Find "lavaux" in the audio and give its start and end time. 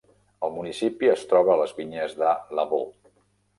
2.61-2.93